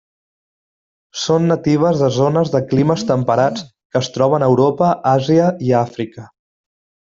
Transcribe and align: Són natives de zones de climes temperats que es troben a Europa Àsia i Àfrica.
Són 1.23 1.45
natives 1.51 2.01
de 2.05 2.09
zones 2.15 2.51
de 2.55 2.63
climes 2.71 3.05
temperats 3.13 3.67
que 3.69 4.03
es 4.05 4.11
troben 4.17 4.47
a 4.47 4.49
Europa 4.55 4.91
Àsia 5.15 5.53
i 5.71 5.79
Àfrica. 5.85 6.29